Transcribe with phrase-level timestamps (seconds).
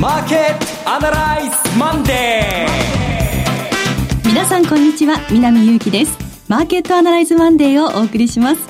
[0.00, 4.26] マーケットアナライズマンデー。
[4.26, 6.16] 皆さんこんにちは南祐希です。
[6.48, 8.66] マーケットアナライズマンデーをお送りします。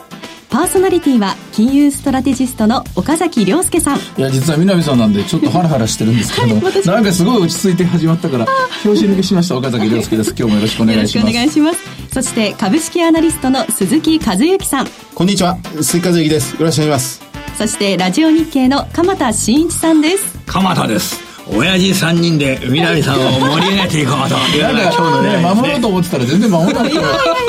[0.51, 3.99] パーソナリティは金融ストラテジストの岡崎亮介さん。
[3.99, 8.49] いや実は南さんなんでちょっとハラハラしてるんですけど、 はい、なんかすごい落ち着いて始まったから
[8.85, 10.35] 拍子抜けしました岡崎亮介です。
[10.37, 11.31] 今日もよろしくお願いします。
[11.31, 11.79] お願いします。
[12.13, 14.89] そして株式アナリストの鈴木和之さん。
[15.15, 16.57] こんにちは鈴木和之です。
[16.57, 17.30] よろしくお願いします
[17.61, 20.39] そしてラジオ日経の鎌田新一さんです。
[20.47, 21.21] 鎌田です。
[21.55, 24.35] 親父3人で南さんを盛り上げていこうと。
[24.65, 27.03] なんか今日のね守ろうと思ってたら全然守らなかっ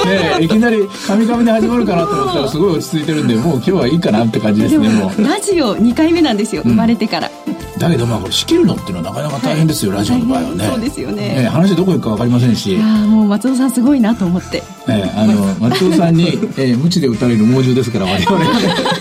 [0.04, 5.24] たねいきなりカミカミで始まるかなと思ったら すごい落ち着いてるんでもう今日はいいかなって感じですねもう。
[5.24, 7.32] ラジオ2回目なんですよ、生まれてから。
[7.78, 10.70] だけどまあこれ仕切るのっていうのはなかなか大変ですよ、ラジオの場合はね。
[10.70, 11.44] そうですよね。
[11.44, 12.76] ね話どこ行くか分かりませんし。
[12.76, 19.01] いやもう松尾さんすごいなと思って、えあの松尾さんに、えー、無知で打たれる猛獣ですから我々そ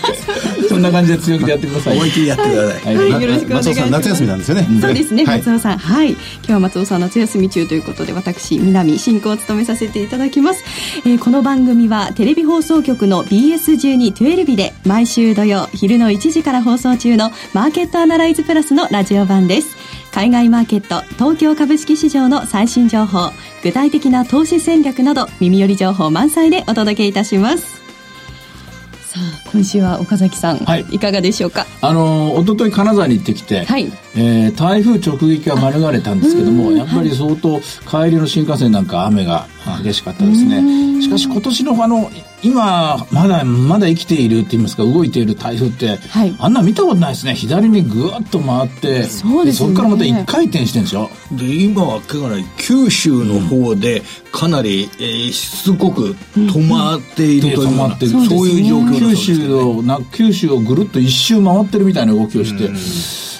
[0.81, 1.97] んな感じで強気でやってください。
[1.97, 3.89] 思い切りやってください、はい、はい、よろしくお願いします。
[3.91, 6.11] 夏休みなんですよね、そうですね、松尾さんはい。
[6.11, 10.63] 今日は松尾さん夏休み中ということで私南進行を務めさせていただきます、
[11.05, 19.75] えー、この番組はテレビ放送局の BS1212 で毎週土曜昼の1時から放送中のマーケットアナライズプラスのラジオ版です。
[20.11, 23.31] 海外マーケット東京株式市場の最新情報
[23.63, 27.80] 具体的な投資戦略など耳寄り情報満載でお届けいたします
[29.11, 31.65] さあ今週は岡崎さん、はい、いかがでしょうか？
[31.81, 39.47] あの一昨日金沢に行ってきて、はい、えー、台風直撃は免れたんですけどもやっぱり相当帰りの新幹線なんか雨が
[39.83, 41.01] 激しかったですね。
[41.01, 42.09] しかし今年のあの
[42.43, 47.35] 今まだまだ生きているって言いますか動いている台風って、はい、あんな見たことないですね。
[47.35, 51.09] 左にぐわっと回ってそうです、ね、そこからまた一回転してるんですよ。
[51.31, 63.30] で今はかなり九州の方でかなり、えー、しつこく止まっているという、うん、止まってる、そういう状況九州をな九州をぐるっと一周回ってるみたいな動きをして、うん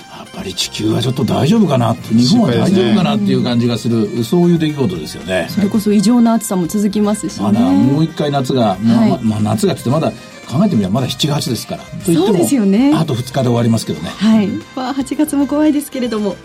[0.42, 5.48] ぱり地球はちょっと大丈夫かなって日本は大丈夫かなっていう感じがする、ね、そういう出来事ですよね。
[5.50, 12.94] それこそ異常な暑さも続きますし、ね、まだもう一回夏が、まあ、はい、まあ、夏がってまだ考えてみればまだ7月ですからとそうですよね。
[12.96, 14.10] あと2日で終わりますけどね。
[14.10, 16.36] はい、まあ、8月も怖いですけれども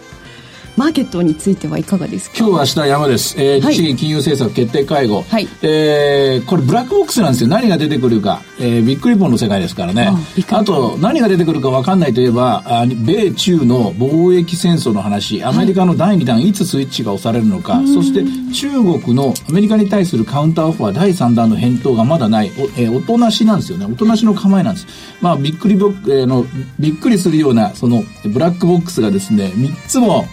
[0.76, 2.36] マーケットについてはいかがですか？
[2.38, 7.48] 今日は明日山です、えー、日銀金融政策決定会合、はい、えー、これブラックボックスなんですよ。
[7.48, 10.10] 何が出てくるか、えー、ビッグリボンの世界ですからね。
[10.50, 15.42] あと何が出てくるか分かんないといえばあ米中の貿易戦争の話。
[15.42, 17.80] アメリカの第2弾、い、つスイッチが押されるのか。
[17.86, 18.22] そして
[18.52, 18.70] 中
[19.00, 22.52] 国のアメリカに対するカウンターオファー第3弾の返答がまだない。
[22.58, 23.86] お,、えー、おとなしなんですよね。
[23.86, 24.86] おとなしの構えなんです。
[25.22, 26.44] まあびっくりボック、えー、の
[26.78, 30.26] びっくりするようなそのブラックボックスがですね3つも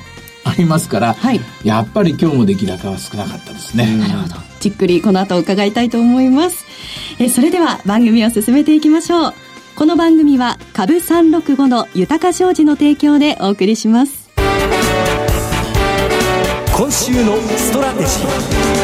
[0.44, 3.98] ありますから、はい、やっぱり今日も出来高は少なかったですね。
[3.98, 4.36] なるほど。
[4.60, 6.66] じっくりこの後伺いたいと思います。
[7.20, 9.34] えそれでは番組を進めていきましょう。
[9.76, 14.30] この番組は株365の豊商事の提供でお送りします。
[16.76, 18.84] 今週のストラテジー。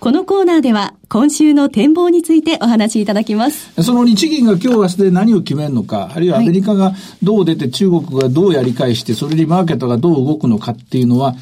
[0.00, 3.70] このコーナーでは今週の展望についてお話しいただきます。
[3.80, 11.36] その日銀が今日明日で何を決めるのか、あるいはアメリカがどう出て中国がどうやり返して、それにマーケットがどう動くのかっていうのは、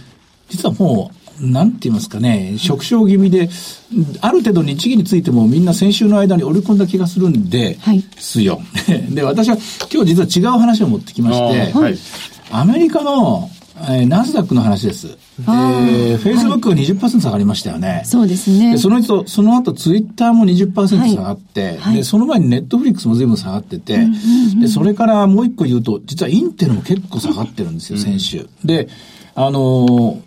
[0.51, 1.11] 実はも
[1.41, 3.49] う、なんて言いますかね、縮小気味で、
[4.21, 8.61] ある程度日銀についてもみんな先週の間に織り込んだ気がするんで、はい、すよ。
[9.11, 9.57] で、私は
[9.91, 11.99] 今日実は違う話を持ってきまして、はい、
[12.51, 15.09] アメリカのえー、ナスダックの話です。
[15.41, 18.03] えー、フェイスブックが20%下がりましたよね。
[18.05, 18.73] そうですね。
[18.73, 24.07] でその後、その後ツイッターも20%下がって、はい、で、その前にネットフリックスも随分下がってて、
[24.61, 28.49] で、それからもう一個言うと、実はインテルも結構下がってるんですよ、先週。
[28.65, 28.89] で、
[29.35, 30.21] あの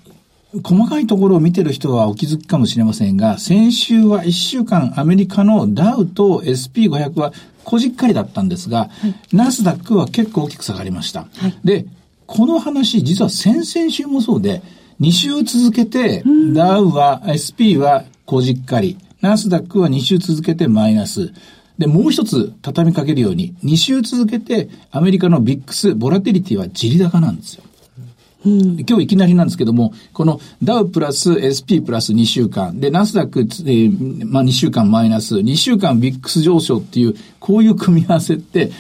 [0.54, 11.28] ー、細かいところを見てる人はお気づきかもしれませんが、先週は1週間アメリカのダウと SP500 はこじっかりだったんですが、はい、ナスダックは結構大きく下がりました。
[11.38, 11.86] はい、で、
[12.28, 14.62] この話、実は先々週もそうで、
[15.00, 16.24] 2週続けて、
[16.54, 21.32] ダウは、SP はこじっかり、ナスダックは2週続けてマイナス。
[21.78, 27.64] で、もう一つ畳みかけるように、2週続けてアメリカのビックス、ボラティリティは地利高なんですよ。
[28.46, 38.72] うん、今日いきなりなんですけども、このダウプラス SP プラス2週間、で、ナスダック、えー、まあ2週間マイナス、2週間ビックス上昇っていう、こういう組み合わせって、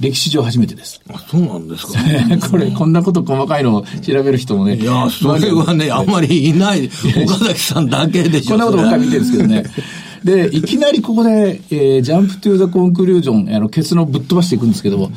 [0.00, 1.00] 歴史上初めてです。
[1.12, 1.92] あ、そうなんですか。
[2.50, 4.76] これ、こんなこと細かいのを調べる人もね。
[4.76, 6.90] いや、それはね、 あんまりいない、
[7.24, 8.50] 岡崎さんだけでしょ。
[8.50, 9.64] こんなことばっかり見てるんですけどね。
[10.24, 15.10] で、いきなりここで、えー、ジャンプトゥーザコンクルージョン、あの、結論ぶっ飛ばしていくんですけども、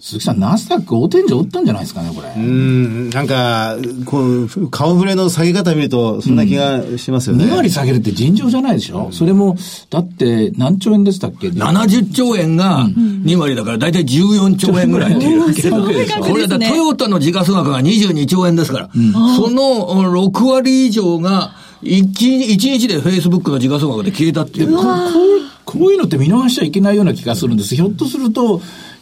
[0.00, 2.28] 鈴木さん、ナスダック大天井打ったんじゃないですかね、これ。
[2.34, 3.76] うん、なんか、
[4.06, 7.44] こう、顔ぶれの下げ方見ると、そんな気がしますよね。
[7.44, 9.56] 2割下げるって尋常じゃないでしょ、うん、それも、
[9.90, 19.86] だって何兆円でしたっけ ?70 兆円が2割だから、だいたい14兆円ぐらいっていうわけでこれだ、トヨタの時価総額が22兆円ですから、うん、その
[20.30, 21.52] 6割以上が、
[21.82, 24.76] 一日でフェイスブックの時価総額で消えたっていう。
[24.76, 25.29] こう
[25.64, 27.74] こういうのって見逃しちゃいけないような気がするんです。
[27.74, 28.60] ひょっとすると、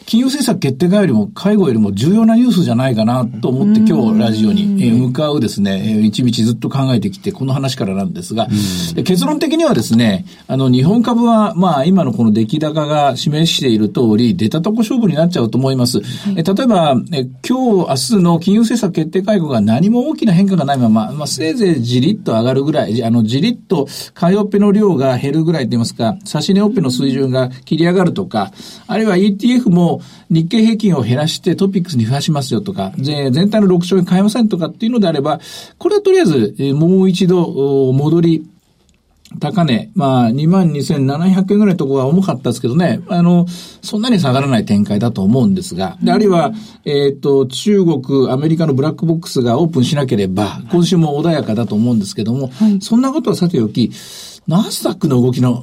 [0.09, 8.49] 金融政策決定会よりも介護よりも重要なニュースじゃないかなと思って今日ラジオに向かうですね、一日ずっと考えてきて、この話からなんですが、
[9.05, 16.01] 結論的にはですね、あの、日本株は、まあ、今のこの出来高が示している通り、出たとこ勝負になっちゃうと思います。
[16.35, 28.53] え例えば、え今日、明日の金融政策決定会合が何も大きな変化がないまま、まあ、せいぜいじりっと上がるぐらい、あの、じりっと買いオペの量が減るぐらいと言いますか、差し値オペの水準が切り上がるとか、
[28.87, 35.41] あるいは ETF も日経平均を減らしてトピックスに増やしますよとか、全体の6兆円買えませんとかっていうのであれば、
[35.79, 38.47] これはとりあえず、もう一度戻り、
[39.41, 43.47] 高値、まあ、22,700円ぐらいのところは重かったですけどね、あの、
[43.83, 46.53] そんなに下がらない展開だと思うんですが、であるいは、
[46.87, 53.91] えっ、ー、と、中国、アメリカのブラックボックスがオープンしなければ、今週も穏やかだと思うんですけども、はい、そんなことはさておき、
[54.47, 55.63] ナスダックの動きの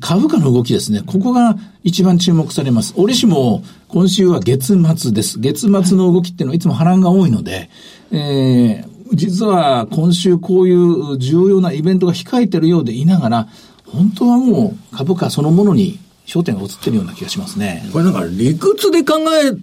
[0.00, 1.02] 株価の動きですね。
[1.06, 2.94] ここが一番注目されます。
[2.96, 5.38] 折しも今週は月末です。
[5.38, 7.70] 月末の動きっていうのはいつも波乱が多いので、
[8.10, 13.48] えー、実は今週こういう重要なイベントが控えてるようでいながら、
[13.86, 17.88] 本当はもう株価そのものに焦点が移ってるような気がしますね。
[17.92, 19.56] これなんか理屈で考え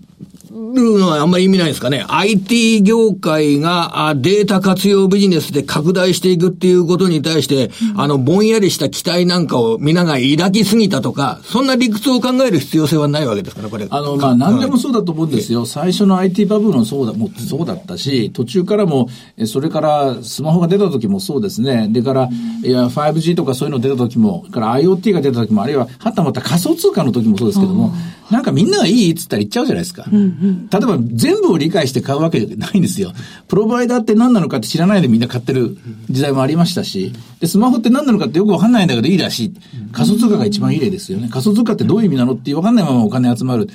[0.54, 2.06] るのはあんまり意味ないですかね。
[2.08, 13.88] IT 業界がデータ活用ビジネスで拡大していくっていうことに対して、うん、あの、ぼんやりした期待なんかを皆が抱きすぎたとか、そんな理屈を考える必要性はないわけですから、これ。
[13.90, 15.66] あの、まあ、何でもそうだと思うんですよ。
[15.66, 19.10] 最初の IT バブルもそうだ、もうそうだったし、途中からも、
[19.46, 21.88] それからスマホが出た時もそうですね。
[21.90, 22.30] でから、
[22.64, 27.94] いや、5G とかそういうの出た時も、から IoT が出た時も、あるいは、はたまた仮想通貨の時もそうですけども、
[28.34, 30.06] なんかみんながいいっつったら言っちゃうじゃないですか。
[30.12, 33.14] うんうん、例えば全部を理解して買うわけじゃないんですよ。
[33.48, 35.78] プロバイダーって何なのかって知らないでみんな買ってる
[36.10, 39.54] 時代もありましたし、で、スマホって何なのかってよくわかんないんだけどいいらしい。
[39.92, 41.30] 仮想通貨が一番いい例ですよね。
[41.30, 43.70] 仮想通貨ってどういう意味なのってわかんないままお金集まる。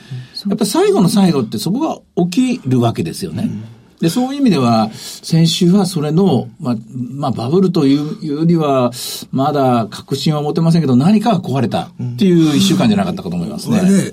[0.48, 3.50] やっぱ最後の最後ってそこが起きるわけですよね。
[4.00, 8.92] うんで、そういう意味では、先週はそれの、まあ、まあ、バブルというよりは、
[9.32, 13.82] まだ確信は持てませんけど、何かが壊れたっていう一週間じゃなかったかと思いますね。
[13.82, 14.12] ね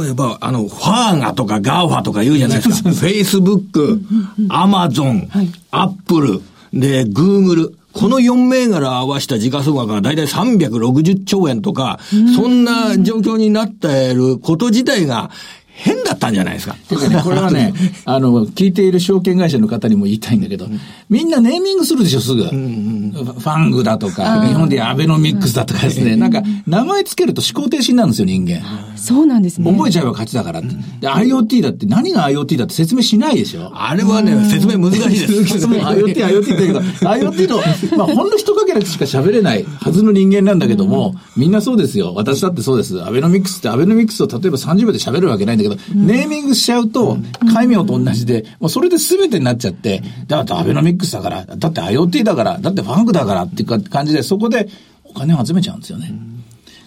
[0.00, 2.90] 例えば、あの、ファーガとかガーファとか言うじゃないですか。
[2.90, 4.00] フェイスブック、
[4.48, 5.28] アマゾン、
[5.70, 6.40] アップル、
[6.72, 7.74] で、グーグル。
[7.92, 11.98] この4銘柄合わせた時価総額が大体360兆円とか、
[12.36, 15.30] そんな状況になっていること自体が、
[15.78, 16.74] 変だったんじゃないですか。
[16.88, 17.72] てかね、これはね、
[18.04, 20.66] あの、聞いている証券会社の方にも言いたいんだけど、
[21.08, 22.42] みんなネーミングするでしょ、すぐ。
[22.42, 28.60] ファングだとか、日本でアベノミックスだとかですね、なんか、名前つけると思考停止になるんですよ、人間。
[28.96, 29.70] そうなんですね。
[29.70, 30.68] 覚えちゃえば勝ちだからって。
[31.00, 33.70] で、IoT だって、何が IoT だって説明しないでしょ。
[33.72, 35.66] あれはね、説明難しいです。
[35.66, 42.14] IoT、IoT って言うけど、IoT の、まあ、ほんの一かけらしか喋れないはずの人間なんだけども、みんなそうですよ。
[42.14, 43.00] 私だってそうです。
[43.04, 47.18] アベノミックスってアベノミックスを例えば30秒で喋るわけないんだけど、ネーミングしちゃうと、
[47.52, 54.68] 戒名と同じで、もうそれで全てになっちゃって、だってアベノミックスだから、だって IoT だから、だってファンクだからっていう感じで、そこで
[55.04, 56.12] お金を集めちゃうんですよね。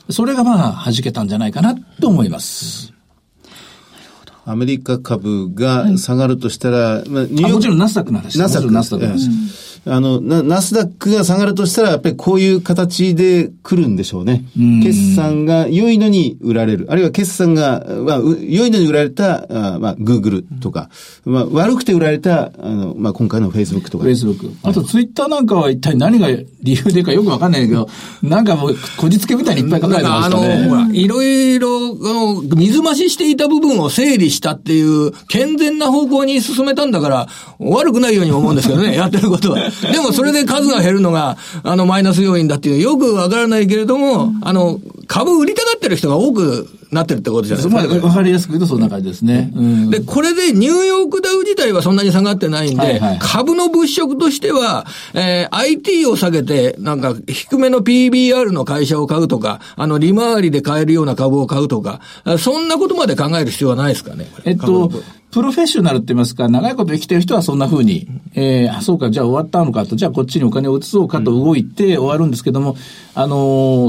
[0.10, 2.94] それがまあ、弾けたんじゃないかなと思います。
[4.44, 7.54] アメリカ株が下がるとしたら、はい、まあ、ニューヨーク。
[7.56, 8.40] もちろんナスダックの話。
[8.40, 8.72] ナスダック。
[8.72, 9.30] ナスダックの話。
[9.86, 14.46] あの、ナスダックが下がるとしたら、やっぱりこういう形で来るんでしょうね。
[14.56, 16.86] う決算が良いのに売られる。
[16.90, 20.90] あるいは決算が、まあ、良いのに売られた、あまあ、グーグルとか、
[21.26, 24.04] まあ、悪くて売られた、あの、まあ、今回のフェイスブックとか。
[24.04, 24.52] フェイスブック。
[24.62, 27.90] あと、ツイッターなんかは一体何が理由でかよくわかんないけど、
[28.22, 30.54] なんかもう、こじつけみたいにいっぱい書かれてましたね。
[30.54, 31.71] あの、ほら、いろいろ、
[32.56, 37.28] 水増ししていた部分を整理したっていう、健全な方向に進めたんだから、
[37.60, 39.60] 悪くないように思うんですけどね、 やってることは。
[39.92, 48.08] でも、それで数が減るのが、あの、マイナス要因だっていう、よくわからないけれども、あの、株売りたがってる人が多くなってるってことじゃないですか。
[48.08, 49.52] わかりやすく言うとそんな感じですね。
[49.56, 62.02] うん、で、これでニューヨークダウ自体はそんなに下がってないんで、はいはい、株の物色としては、えー、IT を下げて、なんか低めの PBR の会社を買うとか、あの、利回りで買えるような株を買うとか、
[62.38, 64.28] そんなことまで考える必要はないですかね。
[64.44, 64.92] えっと、
[65.32, 69.86] プロフェッショナルって言いますか、長いこと生きてる人はそんな風に、えー、あ、そうか、じゃあ終わったのか。
[69.86, 72.76] と、じゃあこっちにお金を移そうかと動いて終わるんですけども、
[73.16, 73.38] あの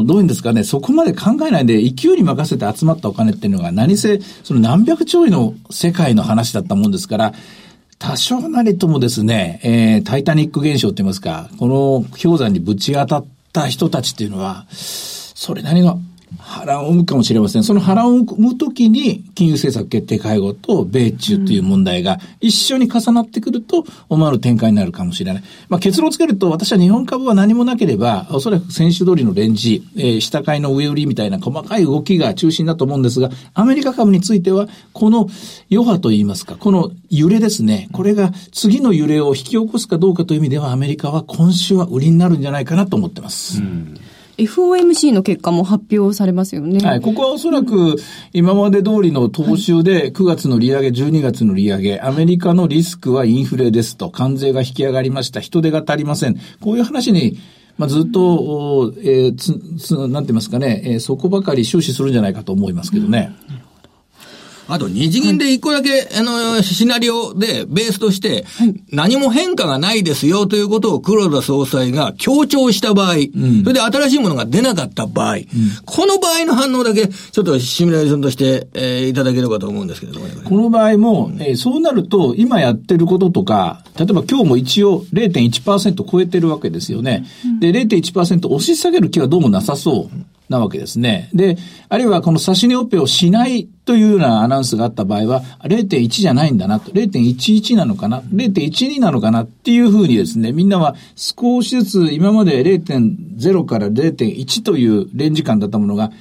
[0.03, 7.35] ー、どういうんですかね、そこまで考えないで勢いに任せて集まったお金っていうのが何せ、その何百兆円の世界の話だったもんですから、
[7.99, 16.01] 多少なりともですね、えー、タイタニック現象って言いますか、この氷山にぶち当たった人たちっていうのは、それなりの
[16.39, 17.65] 波乱を生むかもしれません。
[17.65, 25.43] その波乱を生むときに、金融政策決定会合と米中という問題が一緒に重なってくると、思わぬ展開になるかもしれない。
[25.69, 35.29] まあ、結論をつけると、私は日本株は何もなければ、おそらく先週通りのレンジ、えー、下買いの上売りみたいな細かい動きが中心だと思うんですが、アメリカ株については、この
[35.71, 43.61] 余波といいますか、この揺れですね、これが次の揺れを引き起こすかどうかという意味では、アメリカは今週は売りになるんじゃないかなと思ってます。
[43.61, 43.99] うん
[44.47, 46.85] FOMC の結果も発表されますよね。
[46.87, 47.01] はい。
[47.01, 47.97] ここはおそらく
[48.33, 56.37] 今まで通りの踏襲で9月の利上げ、12月の利上げ、アメリカのリスクはインフレですと、関税が引き上がりました、人手が足りません。
[56.61, 57.39] こういう話に
[57.79, 63.35] まあ、ずっと、えー、つ、つ、なんて言いますかね、えー、そこばかり終始するんじゃないかと思いますけどね。
[63.49, 63.62] うん
[64.69, 68.45] あと、日銀で一個だけ、あの、シナリオで、ベースとして、
[68.91, 75.39] 何も変化がないですよということを黒田総裁が 強調した場合、それで新しいものが出なかった場合、
[75.85, 87.27] この場合の反応だけ、ちょっとシミュレーションとして、えー、いただければと思うんですけれども、ね、この場合も、えー、そうなると、今やってることとか、例えば今日も一応0.1%超えてるわけですよね。
[87.61, 90.32] で、0.1%押し下げる気はどうもなさそう。
[90.53, 91.29] なわけですね。
[91.35, 91.57] で、
[91.89, 106.13] あるいはこの指し値オペをしないというようなアナウンスがあった場合は、0.1じゃないんだなと、0.11なのかな、0.12なのかなっていうふうにですね、みんなは少しずつ今まで0.0から0.1というレンジ感だったものが、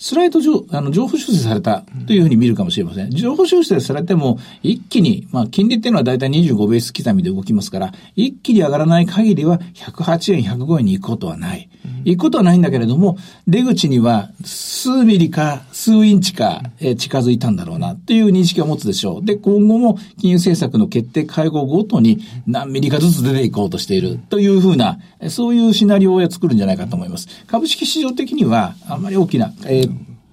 [0.00, 3.10] スライド上、あの、情報修正されたというふうに見るかもしれません。
[3.10, 11.68] 情報修正されても、一気に、まあ、金利っていうのはだいたい25ベース刻みで動きますから、一気に上がらない限りは、108円、105円に行くことはない。
[12.04, 19.24] 行くことはないんだけれども、出口には数ミリか数インチか、え近づいたんだろうなっていう認識を持つでしょう。
[19.24, 27.28] で、今後も金融政策の決定会合ごとに何ミリかずつ出ていこうとしているというふうな、そういうシナリオを作るんじゃないかと思います。
[27.46, 29.87] 株式市場的にはあんまり大きな、えー、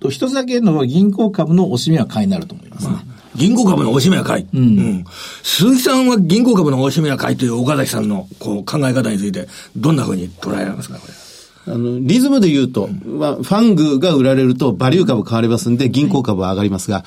[0.05, 2.95] と、一つだけの銀行株の押し目は買いになると思いますね。
[3.35, 4.47] 銀行株の押し目は買い。
[4.53, 4.59] うん。
[4.59, 5.05] うん。
[5.43, 11.24] 鈴木さんは銀行株の押し目は買いという岡崎さんのこう考え方について、どんなふうに捉えられますか、これ。
[11.67, 17.03] あの、リズムで言うと、まあ、ファングが売られると、バリュー株買われますんで、銀行株は上がりますが、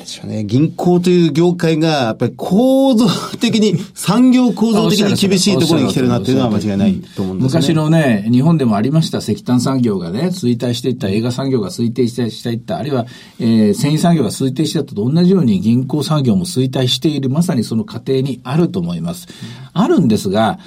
[0.00, 0.44] でしょうね。
[0.44, 3.06] 銀行という業界が、やっぱり構造
[3.38, 7.60] 的に、産業構造的に厳しいところに来てるなっていうのは間違いないと思うんですね。
[7.60, 13.06] 昔のね、日本でもありました石炭産業がね、衰退していった、映画産業が衰退していった、あるいは、
[13.38, 19.28] えー、繊維産業が衰退していったと同じように銀行産業も衰退している、まさにその過程にあると思います。
[19.72, 20.58] あるんですが、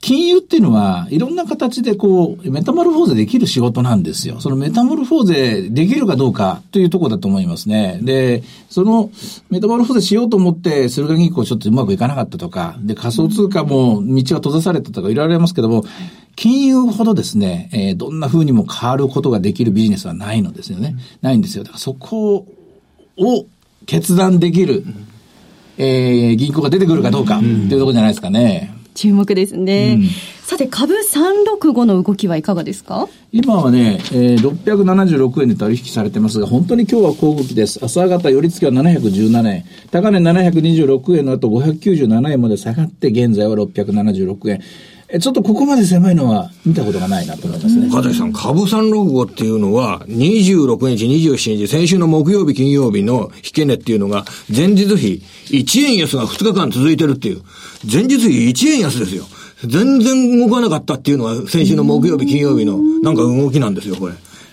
[0.00, 4.40] 金融っていうのは、いろんな形でこう、メタモルフォーゼできる仕事なんですよ。
[4.40, 7.98] そのメタモルフォーゼできるかどうかというとこだと思いますね。
[8.02, 9.10] で、その
[9.50, 15.84] メタモルフォーゼしようと思って、駿河銀行ちょっとうまくいかなかったとか、で、仮想通貨も道が閉ざされたとかいろいろありますけども、
[16.36, 20.94] 金融ほどですね、えー、どんな風にも変わることができるビジネスはないのですよね。
[21.22, 21.64] ないんですよ。
[21.64, 22.46] だからそこ
[23.16, 23.46] を
[23.86, 24.84] 決断できる、
[25.76, 28.77] えー、銀行が出てくるかどうかっていうところじゃないですかね。
[28.98, 29.96] 注目ですね。
[30.00, 30.08] うん、
[30.44, 33.08] さて、株365の動きはいかがですか？
[33.30, 37.78] 今はね、えー、676円で取引されてますが、本当に今日は小動きです。
[37.80, 39.64] 朝方、寄り付きは717円。
[39.92, 44.60] 高値726円の後597円まで下がって、現在は676円。
[45.20, 47.86] ちょっとここまで狭いのは見たことがないなと思いますね。
[47.86, 57.40] 岡崎さん、株365っていうのは、26日、27日、先週の木曜日、金曜日の引け値っていうのが、前日比1円安が2日間続いてるっていう。
[57.90, 59.24] 前日比1円安ですよ。
[59.64, 64.12] 全然動かなかったっていうのは、先週の木曜日、金曜日のなんか動きなんですよ、これ。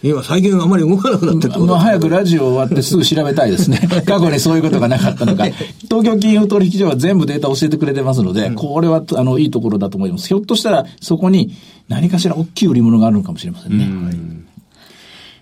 [0.09, 3.79] 今最近あまり動かなくなってるまあ、早くラジオ終わってすぐ調べたいですね。
[4.05, 5.45] 過去にそういうことがなかったのか。
[5.89, 10.27] 東京金融取引所は全部データ教えてくれてますので、うん、これはあのいいところだと思います。
[10.27, 11.55] ひょっとしたらそこに
[11.87, 13.85] 何かしら大きい売り物があるのかもしれませんね。
[13.85, 14.15] んはい、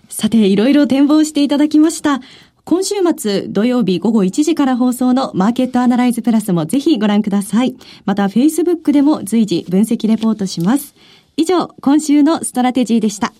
[0.08, 2.22] さて、いろいろ展望していただきました。
[2.64, 7.74] 今週末土曜日午後1時から放送のマーケットアナライズプラスもぜひご覧ください。
[8.06, 10.94] また Facebook でも随時分析レポートします。
[11.36, 13.34] 以上、今週のストラテジーでした。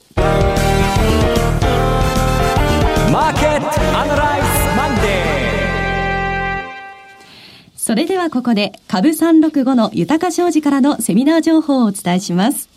[7.95, 12.69] それではここで株365の豊か商事からのセミナー情報をお伝えします。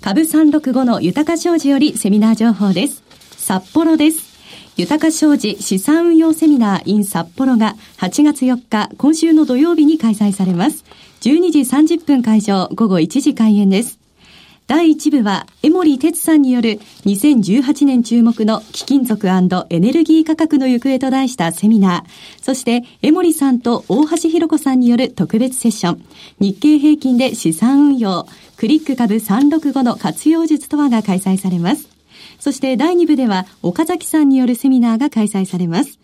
[0.00, 3.02] 株365の豊か商事よりセミナー情報です。
[3.36, 4.30] 札幌です。
[4.78, 10.86] 豊か商事資産運用セミナー in 札幌が8月4日、今週の土曜日に開催されます。
[11.20, 13.99] 12時30分会場、午後1時開演です。
[14.70, 22.40] 第1部は、江森哲さんによる2018年注目の貴金属エネルギー価格の行方と題したセミナー。
[22.40, 26.04] そして、江森さんと大橋弘子さんによる特別セッション。
[26.38, 28.28] 日経平均で資産運用。
[28.58, 31.88] クリック株365の活用術とはが開催されます。
[32.38, 35.98] そして第2部では岡崎さんによるセミナーが開催されます。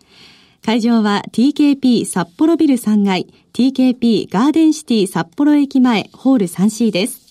[0.65, 7.26] 会場は TKP 札幌ビル3階、TKP ガーデンシティ札幌駅前ホール 3C です。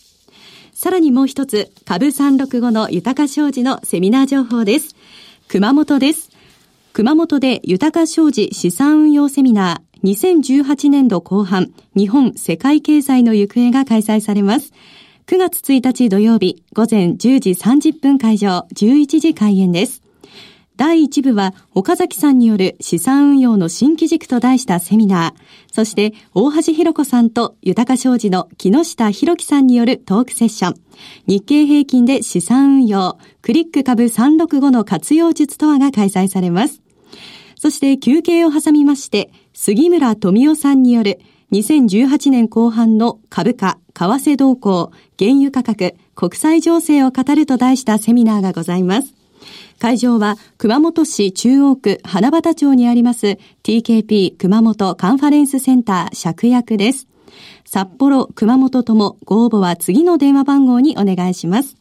[0.75, 4.93] さらにもう一つ、株365の豊か商事のセミナー情報です。
[5.47, 6.31] 熊本です。
[6.91, 14.73] 熊本で豊か商事資産運用セミナー2018年度後半日本世界経済の行方が開催されます。
[15.27, 20.04] 9月1日土曜日午前10時30分会場11時開演です。
[20.77, 25.41] 第1部は岡崎さんによる資産運用の新機軸と題したセミナー、
[25.71, 30.75] そして大橋弘子さんと豊商事の木下博樹さんによるトークセッション、
[31.27, 36.81] 日経平均で資産運用、クリック株365の活用術とはが開催されます。
[37.57, 41.19] そして休憩を挟みまして、杉村富夫さんによる
[41.53, 49.13] 2018年後半の株価、為替動向、原油価格、国際情勢を語ると題したセミナーがございます。
[49.79, 57.07] 会場は熊本市中央区花畑町にあります TKP 熊本カンファレンスセンター借役です。
[57.65, 61.75] 札幌、熊本ともご応募は次の電話番号にお願いします。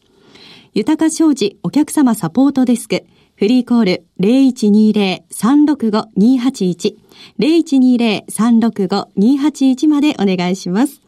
[0.73, 3.05] 豊か商事お客様サポートデスク
[3.37, 6.95] フリーコール0120-365-281
[7.39, 11.01] 0120-365-281までお願いします。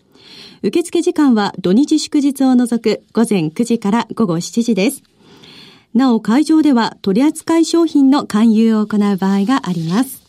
[0.63, 5.03] 受付時間は土日祝日を除く午前9時から午後7時です。
[5.97, 10.23] なお会場では取扱い商品の勧誘を行う場合があります。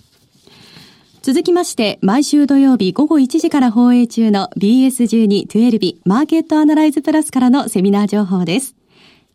[1.23, 8.75] 続きまして、毎週土曜日午後1時から放映中の BS12-12 マーケットアナライズプラスからのセミナー情報です。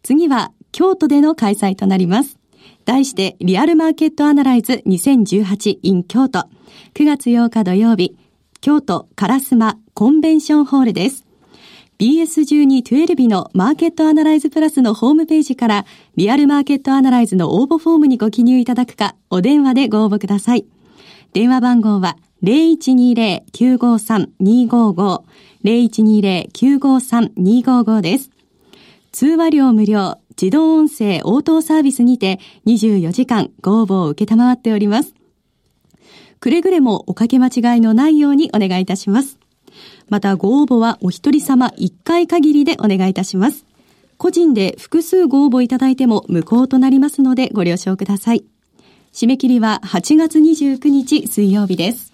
[0.02, 2.38] 次は京都での開催となります。
[2.86, 6.48] 題してリアルマーケットアナライズ2018 in 京都
[6.96, 8.16] 9月8日土曜日
[8.60, 11.26] 京都烏丸コンベンションホールです。
[12.04, 15.86] BS12-12 のマーケットアナライズプラスのホームページから
[16.18, 20.66] リアルマーケットアナライズの応募フォームにご記入いただくかお電話でご応募ください。
[21.32, 25.22] 電話番号は0120-953-255
[25.64, 28.32] 0120-953-255です。
[29.14, 35.14] 通話料無料、自動音声応答サービスにて24時間ご応募を受けたまわっております。
[36.42, 39.40] くれぐれもおかけ間違いのないようにお願いいたします。
[40.14, 43.66] またご応募はお一人様一回限りでお願いいたします。
[44.18, 48.46] 個人で複数ご応募いただいても無効となりますのでご了承ください。
[49.12, 52.14] 締め切りは8月29日水曜日です。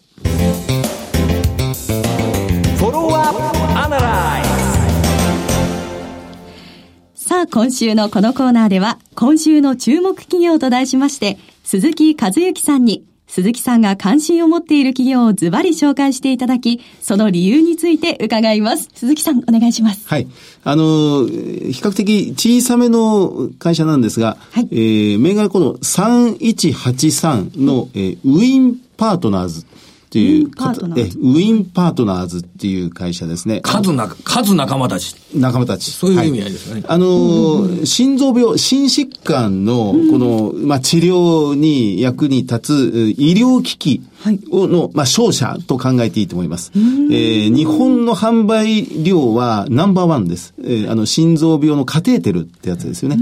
[7.15, 18.89] さあ、今週のこのコーナーでは、今週の注目企業と題しまして、鈴木和之さんに鈴木さんが関心を持っている企業をズバリ紹介していただき、その理由について伺います。
[18.95, 20.09] 鈴木さん、お願いします。
[20.09, 20.27] はい。
[20.65, 29.67] あの、比較的小さめの会社なんですが、はい、えー、銘柄この3183の、えー、ウィンパートナーズ。
[30.09, 33.61] っていう、ウィンパートナーズっていう会社ですね。
[33.63, 35.15] 数な、数仲間たち。
[35.35, 35.91] 仲間たち。
[35.91, 36.75] そういう意味合いですね。
[36.75, 44.03] はい、あの、心臓病、心疾患の、この、まあ、治療に役に立つ医療機器
[44.51, 46.73] をの、まあ、商社と考えていいと思います。
[46.75, 50.55] えー、日本の販売量はナンバーワンです。
[50.63, 53.19] えー、あの、心臓病のカテーテルってやつですよね。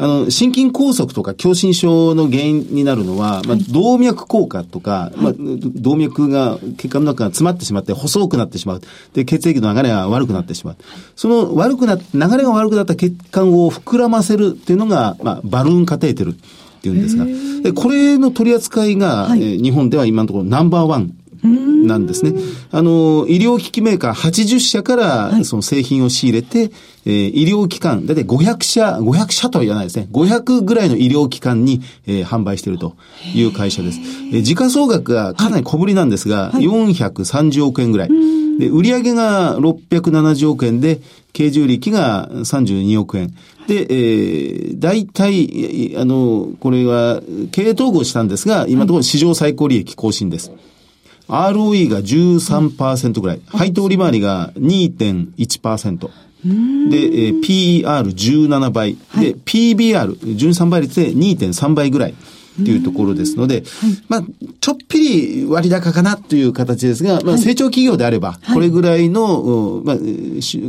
[0.00, 8.80] あの、心筋梗塞とか狭心症の原因になるのは、まあ、動脈硬化とか、まあ、動脈が、血管の中が詰まってしまって細くなってしまう。
[9.12, 10.76] で、血液の流れが悪くなってしまう。
[11.16, 12.02] その悪くな、流
[12.38, 16.34] れが悪くなった血管を膨らませるっていうのが、まあ、バルーンカテーテルっ
[16.80, 17.26] ていうんですが、
[17.62, 22.34] でこれの取り扱いが、はい、えー、日本では今のところナンバーワンなんですね。
[22.70, 26.70] あの、医療機器メーカー80社からその製品を仕入れて、はい、
[27.06, 30.08] えー、医療機関、だいたい500社、500社とは言わないですね。
[30.12, 32.96] 500ぐらいの医療機関に、えー、販売していると
[33.34, 34.00] いう会社です。
[34.32, 38.08] えー、時価総額がかなり小ぶりなんですが、はい、430億円ぐらい。
[38.58, 41.00] で、売上が670億円で、
[41.32, 43.34] 経常利益が32億円。
[43.66, 47.22] で、えー、大体、あの、これは、
[47.52, 50.52] 経営統合したんですが、今のところ史上最高利益更新です。
[51.30, 53.40] ROE が13%ぐらい。
[53.46, 56.10] 配当利回りが2.1%。
[56.42, 58.96] で、えー、PER17 倍。
[59.18, 62.14] で、PBR、13倍率で2.3倍ぐらい。
[62.60, 63.62] っていうところですので、
[64.08, 64.22] まあ、
[64.60, 69.96] ちょっぴり割高かなという形ですが、まあ、成長企業であれば、これぐらいの、まあ、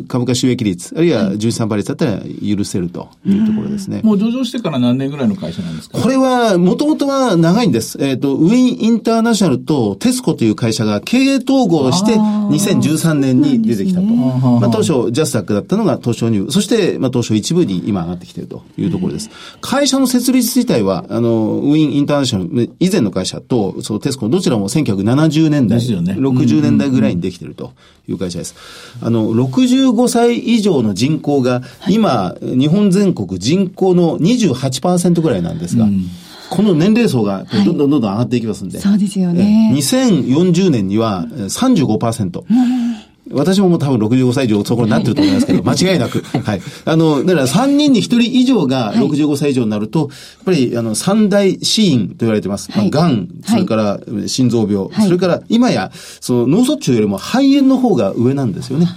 [0.07, 2.21] 株価収益率、あるいは13倍率だったら
[2.57, 4.01] 許せるというところですね。
[4.03, 5.99] もう上場してから何年ぐらいの会社なんですか？
[5.99, 7.97] これは、もともとは長いんです。
[8.01, 14.05] えっ、ー、と、ウィンインターナショナルとテスコという会社が経営統合して2013年に出てきたと。
[14.05, 19.29] まあ、当初、ジャスタックだったのが東証入、そして、まあ、東証一部に今上がってきているというところです。
[19.61, 27.73] 会社の設立自体は、あの、ウィンインターナショナル、以前の会社と、そのテスコ、どちらも1970年代、ね、60年代ぐらいにできていると
[28.07, 28.55] いう会社です。
[29.01, 36.05] あの、65歳以上の人口が、今、日本全国人口の28%ぐらいなんですが、うん
[36.51, 38.77] この年齢層がどんどんどんどん上がっていきますんで。
[38.81, 39.71] そうですよね。
[39.73, 42.39] 2040年には35%。
[42.39, 42.91] うん
[43.33, 46.21] 私ももう多分65歳以上そこになってると思いますけど、間違いなく。
[46.21, 46.61] はい。
[46.85, 50.09] あの、だから3人に1人以上が65歳以上になると、やっ
[50.45, 52.71] ぱり、あの、三大死因と言われてます。
[52.71, 58.87] はい、まあ、癌、それから心臓病、それから今や、その脳卒中よりも肺炎の方が上なんですよね。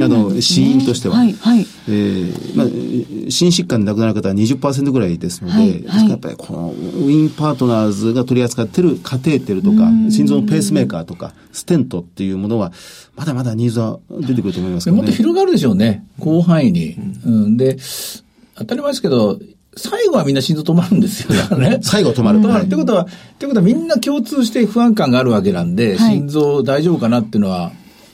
[0.00, 1.16] あの、死因としては。
[1.16, 1.66] はい、はい。
[1.88, 12.72] えー、まあ、心疾患で亡くなる方は20%ぐらいですので、はい、はい、やっぱりこの、ウィンパートナーズが取り扱っているカテーテルとか、心臓のペースメーカーとか、ステントっていうものは、
[13.16, 15.02] まだまだニーズは出てくると思いますけどね。
[15.02, 16.04] もっと広がるでしょうね。
[16.18, 16.96] 広範囲に。
[17.24, 17.76] うん、で、
[18.56, 19.38] 当たり前ですけど、
[19.76, 21.78] 最後はみんな心臓止まるんですよね。
[21.82, 22.40] 最後は止まる。
[22.40, 22.66] 止まる。
[22.66, 23.06] ってことは、っ
[23.38, 27.72] てことはみんな共通して不安感があるわけなんで、はい、心臓大丈夫かなっていうのは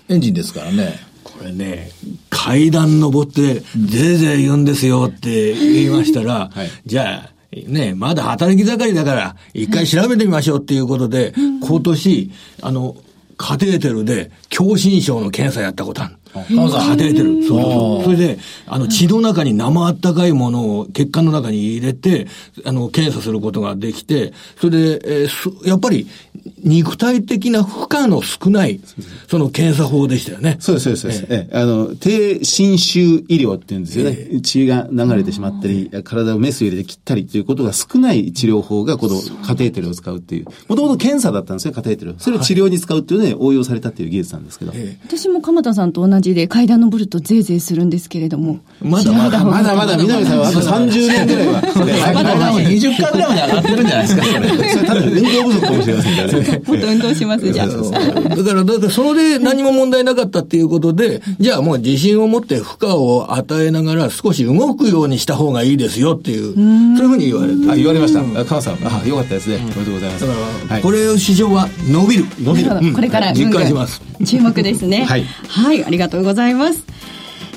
[0.09, 1.10] エンジンですからね。
[1.41, 1.91] これね、
[2.29, 3.61] 階段登って、ぜ
[4.13, 12.95] いぜい言うんですよって言いましたら、 はい、じゃあ、ね、まだ働き盛りだから、一回調べてみましょうっていうことで、今年、あの、
[13.39, 16.17] カテーテルで、狭心症の検査やったことある。
[16.35, 16.43] カ
[16.99, 17.43] テーテル。
[17.49, 18.05] そうそう。
[18.05, 22.27] それで、あの、血の中に生あったかいものを血管の中に入れて、
[22.67, 26.07] あの、検査することができて、それで、えー、やっぱり、
[26.63, 28.81] 肉体的な負荷の少ない、
[29.29, 30.57] その検査法でしたよね。
[30.61, 31.27] そうです、そうです。
[31.29, 34.17] ええあの、低侵襲医療って言うんですよね。
[34.17, 40.47] えー、血が流れてしまったり、体をメス入れて切ったりということが少ない治療法が、このカテーテルを使うっていう。
[40.69, 42.15] もともと検査だったんですよ、カテーテル。
[42.19, 44.73] それを治療に使うっていうので応用されたっていう技術なんですけど。
[44.75, 48.61] えー、私も鎌田さんと同じで階段登るとぜいぜいするんですけれども。
[48.81, 51.63] まだまだ、まだまだ、南さんはあと30年ぐらいは。
[52.15, 54.49] まだ20回ぐらいまで上がってるんじゃないですか、それ。
[54.49, 56.30] それ多分運動不足かもしれませんからね。
[56.37, 57.67] もっと運動します、じゃあ。
[57.67, 67.71] だから、だからそれで何も問題なかったっていうことで、じゃあもう自信を持って負荷を与えながら少し動くようにした方がいいですよっていう、そういうふうに言われて。
[67.71, 68.45] あ、言われました。
[68.45, 69.57] 川さん、あ、よかったですね。
[69.57, 70.27] おめでとうございます。
[70.27, 72.25] だから、これ市場は伸びる。
[72.41, 72.71] 伸びる。
[72.95, 74.01] これから実感します。
[74.25, 75.05] 注目ですね。
[75.09, 75.25] はい。
[75.49, 76.85] はい、ありがとうございます。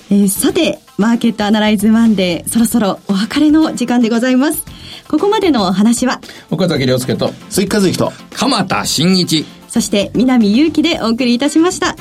[0.09, 4.63] えー、さて、マーケットアナライズマンデー、そろそろお別れの時間でございます。
[5.13, 11.95] ここまでのお話は、岡崎亮介と、鈴木和之と、鎌田新一、そして南祐希でお送りいたしました。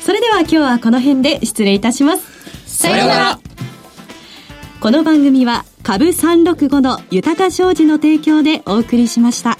[0.00, 2.24] それでは今日はこの辺で失礼いたします。
[2.64, 3.40] さようなら。
[4.80, 9.58] この番組は株365の豊か商事の提供でお送りしました。